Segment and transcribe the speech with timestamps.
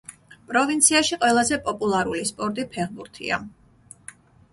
[0.51, 3.39] პროვინციაში ყველაზე პოპულარული სპორტი ფეხბურთია.